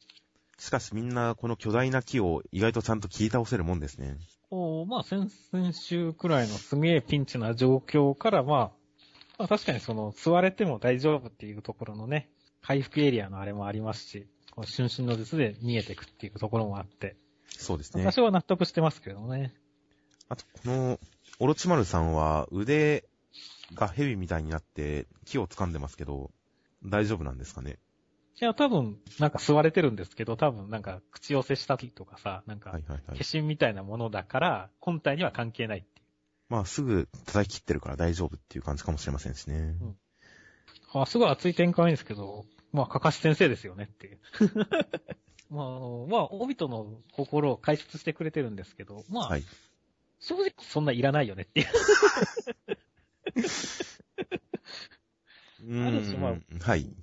[0.59, 4.17] しかしみんなこの巨大な木を意外とちゃんと切り倒せるもんですね。
[4.51, 8.80] おまあ、先々週くらいのすげえピンチな状況から、まあ、
[9.41, 12.29] まあ確かにその、座れても大丈夫っていうところのね、
[12.61, 17.15] 回復エリアのあれもありますし、この春春の術で逃げていくっていうところもあって、
[17.49, 18.21] そうですね私。
[18.21, 19.55] は納得してますけどね。
[20.29, 20.99] あと、この、
[21.39, 23.05] オロチマルさんは腕
[23.73, 26.29] が蛇みたいになって木を掴んでますけど、
[26.85, 27.79] 大丈夫なんですかね？
[28.39, 32.79] いや、多分、なんか座れてるんですけど、多分なんか口寄せしたりとかさ、なんか化。
[33.33, 36.00] 身みたいなものだから、本体には関係ないって。
[36.51, 39.77] まあすぐ叩き切ってるから大丈夫っていう感じかもしれませんしね。
[39.81, 39.95] うん
[40.93, 44.19] あ、すごい熱い展開ですけど、まあ、かかし先生ですよねっていう。
[45.49, 49.43] まあ、あの、まあ、オビトの心を解説してくれてるんですけど、まあ、はい。
[50.19, 51.67] 正直そんないらないよねっていう。
[55.63, 56.35] うーんある種まあ
[56.69, 56.93] はい。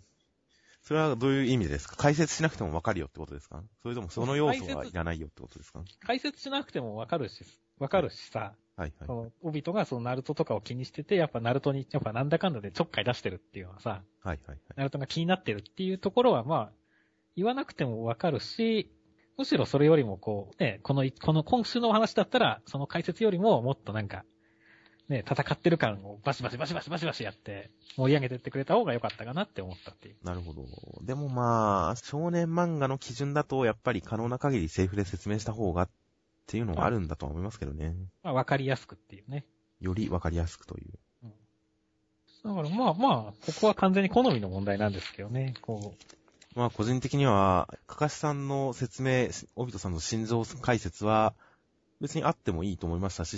[0.82, 1.96] それはどういう意味ですか？
[1.96, 3.64] 解説しなくてもわかるよってことですか？
[3.82, 5.82] それともその要素はいらないよってことですか？
[6.00, 7.42] 解説しなくてもわかるし、
[7.78, 8.92] わかるしさ、はいはい。
[9.04, 14.58] その、オビトがそのナルトとかを気にしてて、やっぱナルトに、やっぱなんだかんだでちょっかい出してるっていうのはさ、はいはいはい。
[14.76, 16.72] ナルトが気になってるっていうところは、まあ、
[17.34, 18.92] 言わなくてもわかるし、
[19.36, 24.24] むしろそれよりもこう、ね、このい、この今週のお話だったら、その解説よりももっとなんか、
[25.08, 30.16] ね、戦ってる感をバシバシバシバシバシバシやって、盛り上げてってくれた方が良かったかなって思ったっていう。
[30.22, 30.66] なるほど。
[31.02, 35.90] でもまあ、少年漫画の基準だと、やっぱり可能な限りセリフで説明した方がっ
[36.48, 37.94] ていうのはあるんだとは思いますけどね。
[38.22, 39.44] まあ、わかりやすくっていうね。
[39.80, 40.98] よりわかりやすくという。
[42.44, 45.54] だからまあまあ、ここは完全に好みの問題なんですけどね。
[45.60, 45.94] こ
[46.56, 51.34] う、まあ個人的には、かかしさんの説明、オビトさんの心臓解説は、
[52.00, 53.36] 別にあってもいいと思いましたし、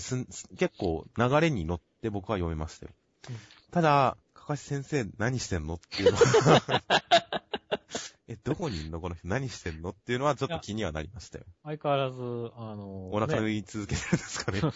[0.57, 2.93] 結構流れに乗って僕は読めましたよ。
[3.29, 3.37] うん
[3.71, 6.83] ただ、かかし先生何してんのっていうのは、
[8.31, 9.01] え、どこにいんの？
[9.01, 9.91] この人何してんの？
[9.91, 11.45] っていうのはちょっと気にはなりましたよ。
[11.65, 14.61] 相変わらず、あの、お腹ね縫い続けてるんですかね。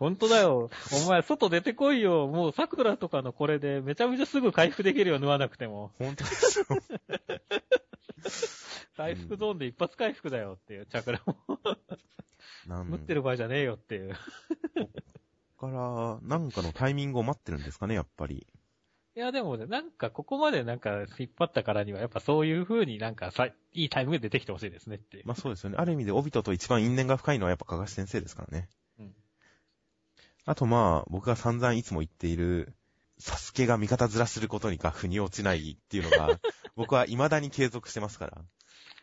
[0.00, 0.68] 本当だよ。
[1.06, 2.26] お前、外出てこいよ。
[2.26, 5.92] もう、桜とかのこれで、めちゃめちゃすぐ回復できるよ、縫わなくても。
[6.00, 6.66] 本当ですよ。
[8.96, 11.36] 回復ゾーンで一発回復だよっていう、チャクラも。
[12.66, 14.16] なん縫ってる場合じゃねえよっていう。
[15.56, 18.48] から、なんかのタイミングを待ってるんですかね、やっぱり。
[19.14, 25.26] いや、でもね、なんかここまでなんか引っ張ったからには、やっぱそういう風になんかさ、いいタイムで出てきてほしいですねっていう。
[25.26, 25.76] まあそうですよね。
[25.78, 28.68] ある意味で、オビトと一番因縁が深いのはやっぱかがし先生ですからね。
[28.98, 29.14] うん
[30.44, 32.74] あとまあ、僕が散々いつも言っている、
[33.18, 36.40] サスケが味方ずらすることにか腑に落ちないっていうのが、
[36.74, 38.44] 僕は未だに継続してますから。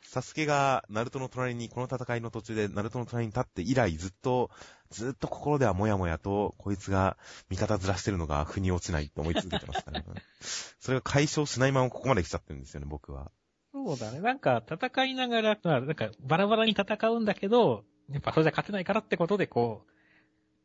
[0.10, 4.50] サスケが、ナルトの隣に、この戦いの途中で、ナルトの隣に立って以来ずっと、
[4.90, 7.16] ずっと心ではもやもやと、こいつが
[7.50, 10.04] 味方ずらしてるのが腑に落ちないって思い続けてますから、
[10.82, 13.32] それが解消しないままここまで来ちゃってるんですよね、僕は。
[13.72, 14.20] そうだね。
[14.20, 19.86] なんか戦いながら、まあなんかバラバラに戦うんだけど、やっぱそれじゃ勝てないからってことでこ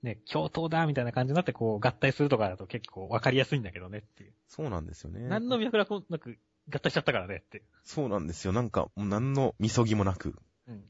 [0.03, 4.33] う、ね、共闘だみたいな感じになってこう合体するとかだと結構わかりやすいんだけどねっていう。
[4.49, 5.21] そうなんですよね。
[5.29, 6.39] 何の脈絡もなく
[6.73, 7.63] 合体しちゃったからねって。
[7.85, 8.53] そうなんですよ。
[8.53, 10.35] なんか、もう何のみそぎもなく、
[10.67, 10.85] うん。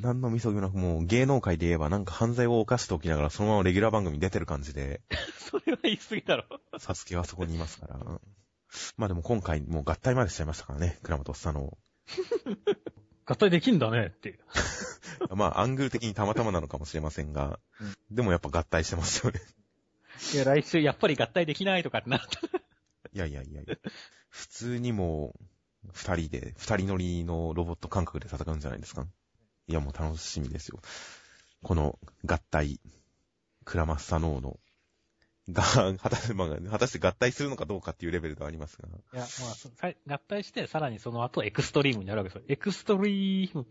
[0.00, 5.02] 何のみそぎもなく、もう芸能界で言えばなんか犯罪を犯しておきながらそのままレギュラー番組に出てる感じで、
[5.38, 6.44] それは言い過ぎだろ。
[6.78, 7.98] サスケはそこにいますから。
[8.96, 11.76] まあでも今回もう合体までしちゃいましたからね、倉本さんの。
[13.26, 14.38] 合体できんだねっていう。
[15.34, 17.58] まあアングル的にたまたまなのかもしれませんが、
[18.10, 19.40] でもやっぱ合体してますよね。
[20.32, 22.40] いや、来週やっぱり合体できないとかってなった。
[23.12, 23.76] いやいやいやいや。
[24.36, 25.34] 普通にも
[25.86, 29.06] う、二人で、二人乗りのロボット感覚で戦うんじゃないですか。
[29.66, 30.78] いやもう楽しみですよ。
[31.62, 32.78] この合体、
[33.64, 34.60] クラマッサノーの、
[35.48, 35.62] が、
[35.96, 38.88] 果たして、まあ、果たして合体するのかどうかっていうレベルではありますが。
[38.88, 42.44] いや、まあ合体して、さらにその後エクストリームになるわけですよ。
[42.48, 43.66] エクストリーム、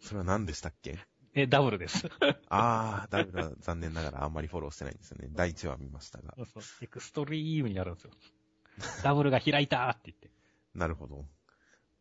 [0.00, 0.98] それは何でしたっけ？
[1.34, 2.08] え、ダブルです。
[2.50, 5.28] あー、だいぶ残念ながらあんまりフォローしてないんですよね。
[5.32, 6.34] 第1話見ましたが。
[6.36, 6.62] そうそう。
[6.82, 8.10] エクストリームになるんですよ。
[9.02, 10.30] ダブルが開いたーって言って。
[10.74, 11.26] なるほど。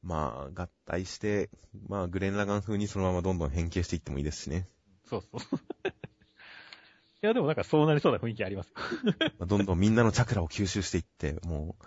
[0.01, 1.49] まあ、合体して、
[1.87, 4.67] まあ、グレンラガン風にそのままどんどん変形していってもいいですしね。
[5.05, 5.39] そうそう。
[7.23, 8.73] いや、でもなんかそうなりそうな雰囲気あります
[9.45, 11.85] どんどんみんなのチャクラを吸収していって、もう、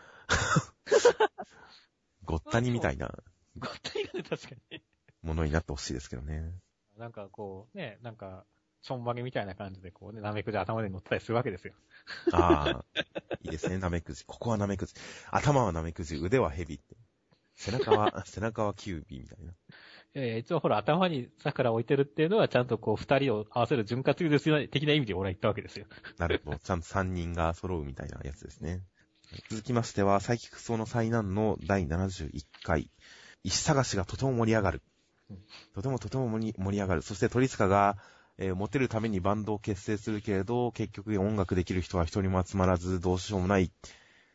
[2.25, 3.13] ごったにみたいな
[3.59, 4.83] 合体がね、確かに。
[5.23, 6.53] ものになってほしいですけどね。
[6.97, 8.45] なんかこう、ね、なんか、
[8.85, 11.73] ちょんまげみたいな感じでこうね、なめくじ頭で乗ったりするわけですよ。
[12.33, 13.01] ああ、
[13.43, 14.25] いいですね、ナメクジ。
[14.27, 14.93] ここはナメクジ。
[15.31, 16.95] 頭はナメクジ、腕はヘビって。
[17.57, 19.53] 背中は、背中はキュービーみたいな。
[20.13, 25.87] えー、一応ほら頭に桜を置いてるっていうのはちゃんとこう二人を合わせる潤滑油ですよ的な意味で俺は言ったわけですよ。
[26.19, 26.59] なるほど。
[26.59, 28.83] ちゃんと3人が揃うみたいなやつですね。
[29.51, 32.91] 続きましては、サイキクソの災難の第71回。
[33.43, 34.83] 石探しがとても盛り上がる
[35.31, 35.39] うん。
[35.75, 37.03] とてもとても盛り上がる。
[37.03, 37.97] そして鳥塚が、
[38.39, 43.71] えーモテるためにバンドを結成するけれど、結局音楽できる人は一人も集まらず、どうしようもない。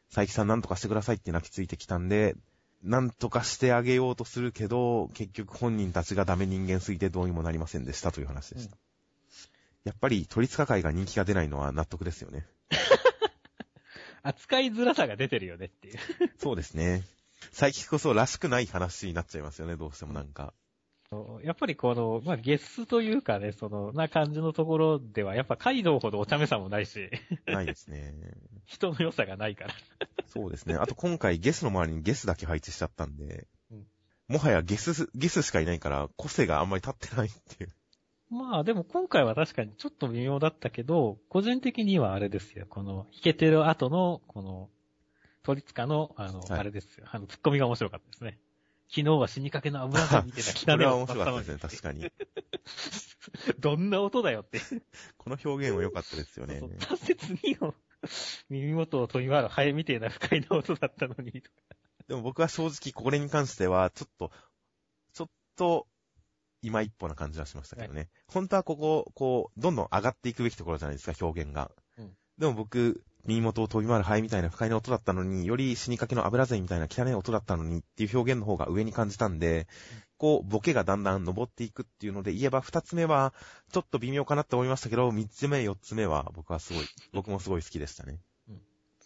[0.07, 2.35] 佐伯さんなんとかしてくださいって泣きついてきたんで、
[2.81, 8.77] なんとかしてあげようとするけど、結局本人たちがダメ人間すぎてどうにもなりませんでしたという話でした。
[9.83, 12.47] やっぱり鳥塚会が人気が出ないのは納得ですよね。
[14.23, 15.99] 扱いづらさが出てるよねっていう。
[16.37, 17.03] そうですね。
[17.51, 20.53] 最近こそらしくない話になっちゃいますよね、どうしてもなんか。
[21.43, 27.09] やっぱりこの、まあ、ゲスというかね、その、な感じのところでは、やっぱカイドウほどお茶目さもないし、
[27.47, 28.13] ないですね。
[28.65, 29.73] 人の良さがないから。
[30.27, 30.75] そうですね。
[30.75, 33.87] あと今回ゲスの周りにゲスだけ配置しちゃったんで、うん
[34.27, 37.73] もはやゲス、ゲスしかいないから個性があんまり立ってないっていう。
[38.29, 44.69] まあでも今回は確かにちょっと微妙だったけど、個人的にはあれですよ、この、弾けてる後の、この、
[45.41, 48.37] 鳥塚の、あの、はいあれですよ、あの、ツッコミが面白かったですね。
[48.89, 52.11] 昨日は死にかけの油が見てた汚 これは面白かったですね、っ確かに。
[53.59, 54.59] どんな音だよって。
[55.17, 56.65] この表現は良かったですよねそ。
[56.65, 57.75] う達説によ、
[58.49, 61.43] 耳元を飛び回るハエみてえな不快な音だったのに。
[62.07, 64.31] でも僕は正直これに関しては、ちょっと、
[65.13, 65.87] ちょっと、
[66.63, 68.09] 今一歩な感じはしましたけどね。
[68.27, 71.71] 本当はここ、こう、どんどん上がっていくべきところじゃないですか、表現が。
[71.97, 79.67] うんでも僕、耳元を飛び回るハエみたいな不快な音だったのに、より死にかけの油剤みたいな汚い音だったのにっていう表現の方が上に感じたんで、
[80.17, 83.33] こう、ボケがだんだん登っていくっていうので言えば、二つ目は、
[83.71, 88.19] ちょっと微妙かなって思いましたけど、三つ目、四つ目は、僕はすごい、僕もすごい好きでしたね。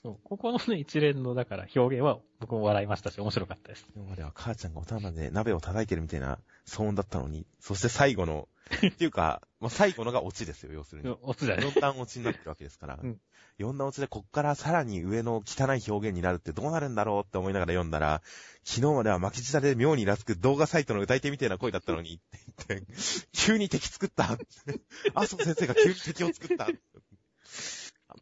[0.02, 3.86] そう、ここのね、一連の、だから表現は僕も笑いましたし、面白かったです。
[3.96, 11.16] 今までは母ちゃんがお玉で鍋を叩いてるみたいな騒音だったのに、そして最後の、っていうか、まあ、最後のがオチですよ、要するに。
[11.22, 11.66] おつじゃね。
[11.68, 13.00] 4段落ちになってるわけですから。
[13.02, 13.18] うん
[13.60, 18.22] 4段落ちでこっからさらに上の汚い表現になるってどうなるんだろうって思いながら読んだら、
[18.64, 22.88] 昨日までは巻き舌で妙にイラつく動画サイトの歌い手みたいな声だったのにって言って、
[23.34, 24.38] 急に敵作った
[25.14, 26.68] 麻生先生が急に敵を作った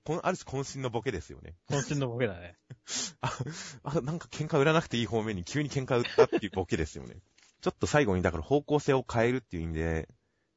[0.04, 1.54] このある種渾身のボケですよね。
[1.70, 2.58] 渾身のボケだね。
[3.22, 3.38] あ、
[3.84, 7.18] あ、なんか喧嘩売らなくていい方面に急に喧嘩売ったっていうボケですよね。
[7.62, 10.10] ちょっと最後にだから方向性を変えるっていう意味で、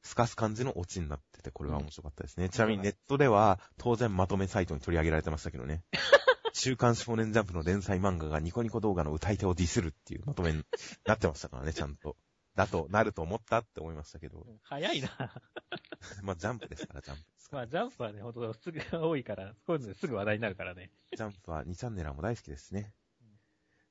[0.05, 2.47] 透かす感じのオチになってて、これは面白かったですね。
[2.49, 5.83] ちなみにネットでは、当然まとめサイトに取り上げられてましたけどね。
[6.53, 10.63] 週刊少年ジャンプの連載漫画がニコニコ動画の歌い手をディスるっていうまとめに
[11.05, 12.15] なってましたからね、ちゃんと。
[12.55, 14.45] だと、なると思ったって思いましたけど。
[14.61, 15.09] 早いな。
[16.23, 17.23] まあ、ジャンプですから、ジャンプ。
[17.51, 20.91] まあ、ジャンプはね、ほんと、すぐ多いから、こういうのですぐ話題になるからね。
[21.15, 22.93] ジャンプは2チャンネラーも大好きですね。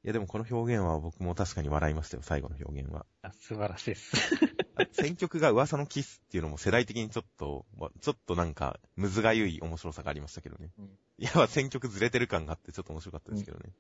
[0.05, 3.07] いや、でもこの表現は僕も確かに笑いましたよ、最後の表現は。
[3.23, 4.54] あ素晴らしいです。
[4.93, 10.71] 選曲が噂のキスっていうのも世代的にちょっと、まあちょっとなんか、むずがゆい面白さがありましたけどね。
[10.79, 13.71] うんいや、選曲ずれてる感があってちょっと面白かったですけどね。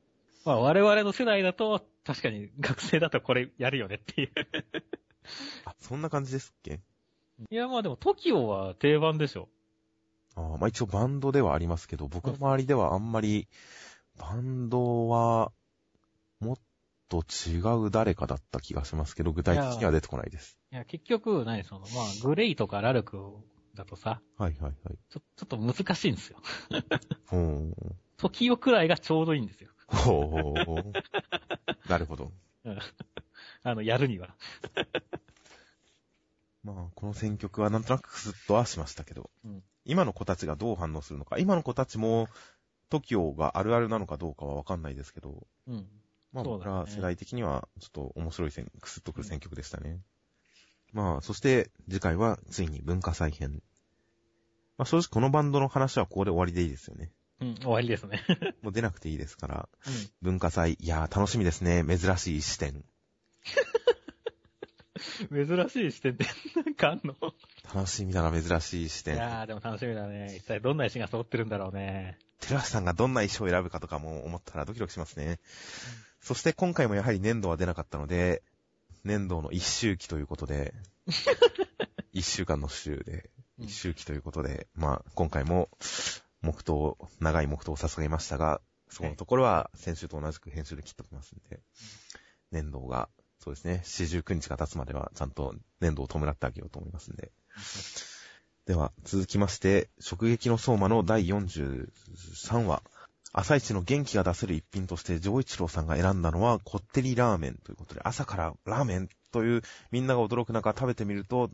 [0.45, 4.31] まあ、我々の世代だと、確かに学生だとこれやるよねっていう。
[5.65, 6.81] あ、そんな感じですっけ？
[7.51, 9.49] いや、まあでも、TOKIO は定番でしょ。
[10.37, 13.49] ああまあ一応バンドではありますけど、僕の周りではあんまり、
[14.17, 15.51] バンドは、
[17.09, 20.59] と違う誰かだった気がしますけど、具体的には出てこないです。
[20.73, 21.89] いや、結局、何その、まあ、
[22.23, 23.19] グレイとかラルク
[23.75, 24.75] だとさ、はいはいはい。
[25.11, 26.39] ちょ、ちょっと難しいんですよ。
[27.27, 27.73] ほー。
[28.19, 29.71] TOKIO くらいがちょうどいいんですよ。
[29.87, 30.93] ほうほうほう。
[31.89, 32.33] なるほど。
[32.65, 32.79] うん
[33.63, 34.35] あの、やるには。
[36.65, 42.27] まあ、この選曲はなんとなくクスッとはしましたけど、うん今の子たちがどう反応するのか、今の子たちも、
[42.91, 45.87] TOKIO があるあるなのかどうかはわかんないですけど、うん。
[46.35, 50.01] まあ僕ら世代的にはちょっと面白い選、クスッとくる選曲でしたね。
[50.93, 53.63] まあ、そして次回はついに文化祭編。
[54.77, 57.13] まあ正直このバンドの話はここで終わりでいいですよね。
[57.41, 58.23] うん、終わりですね。
[58.63, 60.11] もう出なくていいですから、うん。
[60.23, 61.85] 文化祭、いやー楽しみですね。
[61.85, 62.85] 珍しい視点。
[65.31, 66.25] 珍しい視点って
[66.57, 67.15] なんかあんの？
[67.75, 69.17] 楽しみだな、珍しい視い点。
[69.17, 70.37] やー、でも楽しみだね。
[70.37, 72.19] 一体どんな石が揃ってるんだろうね。
[72.41, 75.41] 寺橋さんがどんな衣装を選ぶかとかも思ったらドキドキしますね。
[76.25, 78.43] そして今回もやはり粘土は出なかったので、
[79.05, 80.75] 粘土の一周期ということで、
[82.13, 85.69] 一週間の週で、うん一周期ということで、まあ今回も
[86.41, 91.61] 黙祷、長い黙祷を捧げましたが、そこのところは先週と同じく編集で切っておきますんで、
[92.51, 93.09] 粘土が、
[93.39, 97.31] そうですね、四十九日が経つまではちゃんと粘土を弔ってあげようと思いますんで。
[98.67, 102.83] では、続きまして、食撃の相馬の第43話。
[103.37, 111.51] 朝一の元気が出せる一品として、上一郎さんが選んだのは、こってりラーメンということで、朝からラーメンという、みんなが驚く中食べてみると、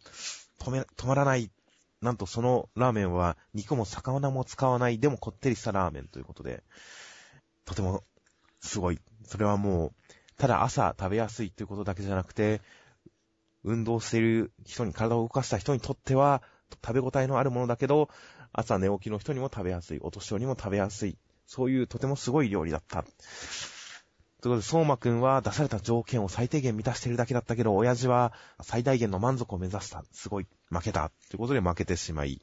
[0.60, 1.50] 止め、止まらない。
[2.02, 6.62] なんとそのラーメンは、肉も魚も使わない、でもこってりしたラーメンということで、
[7.64, 8.04] とても、
[8.60, 9.00] すごい。
[9.24, 9.92] それはもう、
[10.36, 12.60] ただ朝食べやすいということだけじゃなくて、
[13.64, 16.42] 運動している人に、体を動かした人にとっては、
[16.84, 18.10] 食べ応えのあるものだけど、
[18.52, 21.16] 朝寝起きの人にも食べやすい、お年寄りにも食べやすい、
[21.50, 23.02] そういうとてもすごい料理だった。
[23.02, 28.32] ということで、相馬くんは出された条件を最低限満たしているだけだったけど、親父は
[28.62, 30.04] 最大限の満足を目指した。
[30.12, 31.10] すごい、負けた。
[31.28, 32.40] ということで負けてしまい、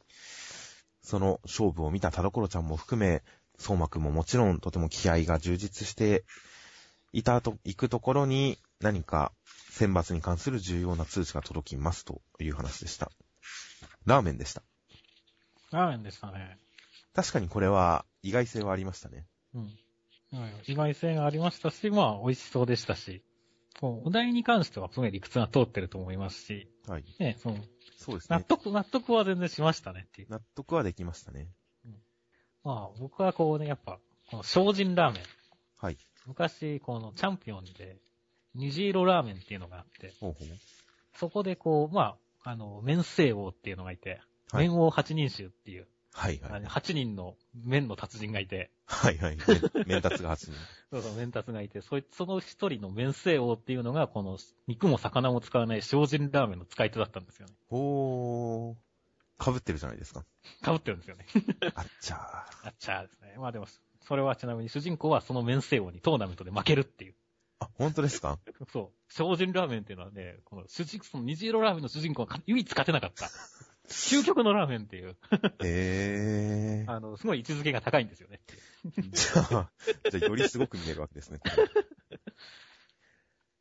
[1.02, 3.24] その勝負を見た田所ちゃんも含め、
[3.58, 6.26] 相馬くんももちろんとても気合が充実して
[7.13, 9.32] いたと、行くところに何か
[9.72, 13.10] 選抜に関する重要な通知が届きますという話でした。
[14.06, 14.63] ラーメンでした。
[15.72, 16.60] ラーメンでしたね。
[17.17, 19.25] 確かにこれは意外性はありましたね。
[19.53, 19.61] うん。
[19.63, 23.23] はい意外性がありましたし、まあ、美味しそうでしたし、
[23.81, 27.05] お題に関してはすごい理屈が通ってると思いますし、はい。
[27.19, 27.57] ね、その、
[27.97, 28.37] そうですね。
[28.37, 30.29] 納得、納得は全然しましたねっていう。
[30.29, 31.49] 納得はできましたね。
[32.63, 35.23] まあ、僕はこうね、やっぱ、この精進ラーメン。
[35.77, 35.97] はい。
[36.25, 37.97] 昔、このチャンピオンで、
[38.55, 40.47] 虹色ラーメンっていうのがあって、ほうほう。
[41.15, 44.19] そこでこう、まあ、あの、麺聖王っていうのがいて、
[44.51, 45.87] はい麺王八人衆っていう、
[46.17, 46.51] はいはい。
[46.53, 49.38] あの8人の麺の達人がいて、はいはい。
[49.86, 50.51] メンタツが8人。
[50.91, 57.53] そうそう、麺達がいて、そいその一人の麺聖王っていうのが、この肉も魚も使わない精進ラーメンの使い手だったんですよね。
[57.69, 59.51] ほー。
[59.51, 60.25] 被ってるじゃないですか。
[60.65, 61.27] 被ってるんですよね。
[61.75, 62.19] あっちゃー。
[62.67, 63.36] あっちゃーですね。
[63.38, 63.67] まあでも、
[64.01, 67.15] それはちなみに主人公はその麺聖王にトーナメントで負けるっていう。
[67.60, 68.39] あ、本当ですか？
[68.73, 69.13] そう。
[69.13, 73.30] 精進ラーメンっていうのはね、この主人公、その虹色ラーメンの主人公が唯一勝てなかった。
[73.89, 75.15] 究極のラーメンっていう、
[75.63, 76.91] へー。
[76.91, 78.41] あの、すごい位置づけが高いんですよね。
[79.12, 79.71] じゃあ、
[80.12, 81.39] じゃあよりすごく見えるわけですね。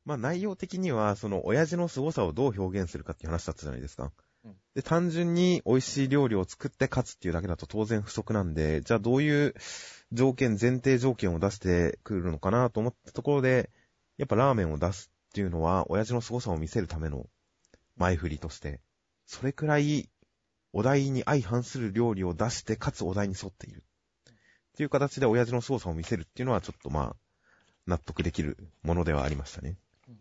[0.05, 4.13] まあ内容的には、その親父の凄さをどう表現するかっていう話だったじゃないですか
[4.45, 4.57] うん。
[4.75, 9.55] で、単純に美味しい料理を作って勝つっていうだけだと当然不足なんで、じゃあどういう
[10.13, 13.71] 条件、前提条件を出してくるのかなと思ったところで、
[14.17, 17.27] やっぱラーメンを出すっていうのは、親父の凄さを見せるための
[17.97, 18.81] 前振りとして、
[19.27, 20.09] それくらい
[20.77, 23.83] お題に相反する料理を出して、かつお題に沿っている。
[24.75, 27.17] っていう形で親父の操作を見せるっていうのはちょっとまあ、
[27.87, 30.19] 納得できるものではありましたねうん。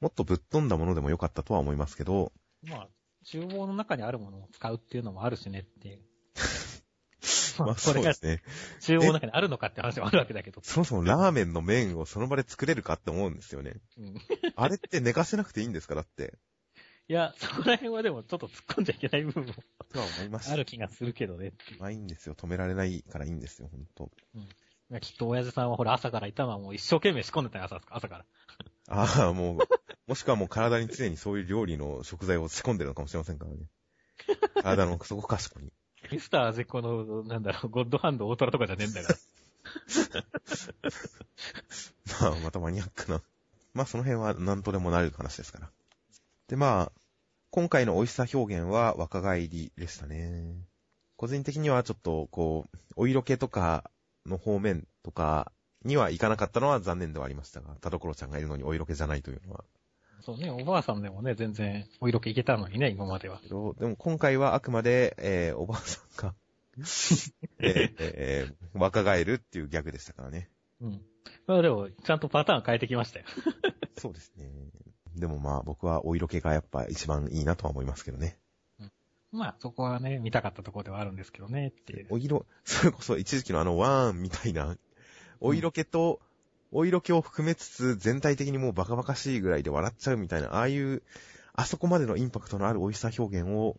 [0.00, 2.32] もっとぶっ飛んだものでもよかったとは思いますけど、
[2.68, 2.88] まあ、
[3.24, 6.00] 厨房の中にあるものを使うっていうのもあるしねっていう。
[7.64, 8.42] まあ、そうですね。
[8.80, 10.60] 中央の中にあるのかって話もあるわけだけど。
[10.64, 13.76] そもそもラーメンの麺をその場で作れるかって思うんですよね。
[13.96, 14.14] うん。
[14.56, 15.94] あれって寝かせなくていいんですか？
[15.94, 16.36] だって。
[17.06, 19.52] いや、そこら辺はでもちょっと突っ込んじゃいけない部分も
[19.92, 20.52] とは思いました。
[20.52, 21.52] ある気がするけどね。
[21.78, 22.34] まあいいんですよ。
[22.34, 24.10] 止められないからいいんですよ、ほんと。
[24.90, 28.24] いやきっと親父さんはほら朝からいたのはもう一生懸命仕込んでたよ、朝朝から。
[28.88, 29.58] ああ、もう、
[30.06, 33.66] もしくはもう体に常にそういう料理の食材を仕込んでるのかもしれませんからね。
[34.62, 35.72] 体のそこかしこに。
[36.10, 39.18] ミスター絶好の、なんだろう、ゴッドハンド大トラとかじゃねえんだから。
[42.20, 43.22] まあ、またマニアックな。
[43.72, 45.70] まあ、その辺は何とでもなる話ですから。
[46.48, 46.92] で、まあ、
[47.50, 50.56] 今回の美味しさ表現は若返りでしたね。
[51.16, 53.90] 個人的にはちょっと、こう、お色気とか
[54.26, 55.52] の方面とか
[55.84, 59.64] にはいかなかったのは残念ではありましたが、田所ちゃんがいるのにお色気じゃないというのは。
[60.22, 63.40] そうね、おばあさんでもね、全然お色気いけたのにね、今までは。
[63.42, 66.34] でも今回はあくまで、えー、おばあさんが、
[66.78, 70.50] えーえー若返るっていうギャグでしたからね。
[70.80, 71.00] うん。
[71.46, 73.26] まあでも、ちゃんとパターン変えてきましたよ。
[73.96, 74.63] そうですね。
[75.16, 78.38] でもまあ僕はお色気がやっぱ一番いいなとは思いますけどね。
[79.34, 82.06] まあ、そこはね、見たかったところではあるんですけどね、っていう。
[82.10, 84.76] お色、それこそ一時期のあのワーンみたいな、
[85.40, 86.20] お色気と、
[86.70, 91.02] お色気を含めつつ全体的にもうバカバカしいぐらいで笑っちゃうみたいな、ああいう、
[91.52, 93.76] あそこまでのインパクトのある美味しさ表現を、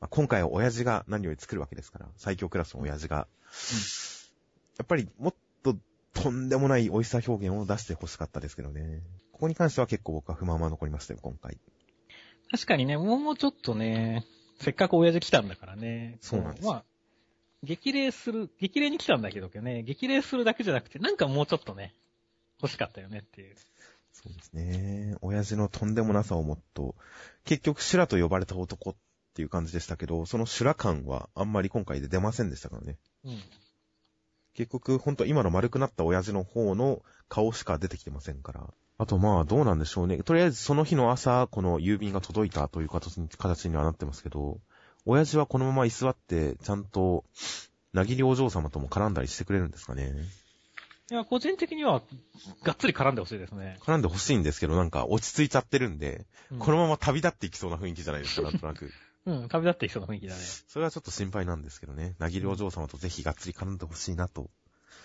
[0.00, 3.26] まあ、今回は親父が何より作るわけですから、最強クラスの親父が。
[4.78, 5.76] やっぱりもっと
[6.14, 9.02] とんでもない美味しさ表現を出して欲しかったですけどね。
[9.34, 11.58] ここに関しては結構僕は不満は残りましたよ、今回。
[12.52, 14.24] 確かにね、もうちょっとね、
[14.60, 16.18] せっかく親父来たんだからね。
[16.20, 16.84] そうなんですまあ、
[17.64, 21.94] 激励する、激励に来たんだけどね、激励するだけじゃなくて、なんかもうちょっとね、
[22.62, 23.56] 欲しかったよねっていう。
[24.12, 25.16] そうですね。
[25.20, 26.94] 親父のとんでもなさをもっと、
[27.44, 28.94] 結局修羅と呼ばれた男っ
[29.34, 32.98] ていう感じでしたけど、その修羅感はあんまり今回で出ませんでしたからね。
[33.24, 33.42] うん。
[34.54, 38.72] 結局、ほんと今の丸くなった親父の方の顔しか出てきてませんから。
[38.96, 40.22] あとまあどうなんでしょうね。
[40.22, 44.60] とりあえずその日の朝、この郵便が届いたという形に形にはなってますけど、
[45.04, 47.24] 親父はこのまま居座って、ちゃんと、
[47.92, 50.12] なぎりお嬢様とも絡んだりしてくれるんですかね。
[51.10, 52.02] いや、個人的には、
[52.62, 53.78] がっつり絡んでほしいですね。
[53.82, 58.90] 絡んでほしいんですけど、なんか落ち着いちゃってるんで、うんこのまま旅立っていきそうな雰囲気じゃないですか、なんとなく。
[59.26, 60.40] うん、旅立っていきそうな雰囲気だね。
[60.40, 62.14] それはちょっと心配なんですけどね。
[62.18, 64.50] なぎりお嬢様とぜひがっつり絡んでほしいなと。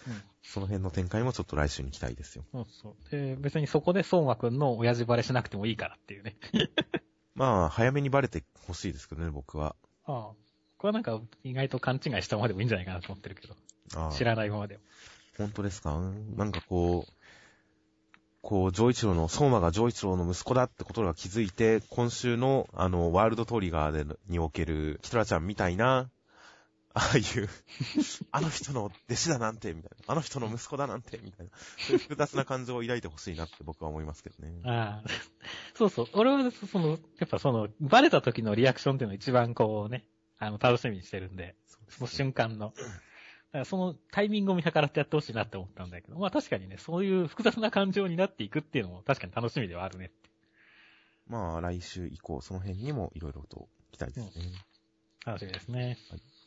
[0.08, 0.22] うん。
[0.44, 2.44] その辺の展開もちょっと来週に期待ですよ。
[2.52, 3.12] そうそう。
[3.12, 6.38] で、別にそこで相馬くんの親父バレしなくてもいいからっていうね。
[7.36, 9.76] まあ、早めにバレてほしいですけどね、僕は。
[10.06, 10.32] ああ。
[10.78, 13.56] これはなんか意外と勘違いしたままでもいいんじゃないかなと思ってるけど。
[13.96, 14.84] ああ知らないままでも。
[15.38, 16.00] 本当ですか？
[16.36, 17.14] なんかこう、
[18.42, 26.10] こう、上一郎の、相馬が上一郎の息子だってことが気づいて、今週の、あの、ワールドトリガーでにおける、キトラちゃんみたいな、
[26.94, 27.50] ああいう、
[28.32, 29.98] あの人の弟子だなんて、みたいな。
[30.08, 31.52] あの人の息子だなんて、みたいな。
[31.78, 34.60] そういう複雑な感情を抱いてほしいなって僕は思いますけどね。
[34.64, 35.10] ああ。
[35.76, 36.08] そうそう。
[36.14, 40.04] 俺は、その、やっぱその、バレた時のリアクションっていうのを一番こうね、
[40.40, 41.56] あの、楽しみにしてるんで、
[41.90, 42.74] その瞬間の。
[42.76, 50.30] だからそのタイミングを見計らってやってほしいなって思ったんだけど、まあ確かにね、そういう複雑な感情になっていくっていうのも確かに楽しみではあるねって。
[51.28, 54.46] まあ、来週以降、その辺にもいろいろと期待ですね。
[55.26, 55.98] 楽しみですね。
[56.10, 56.39] はい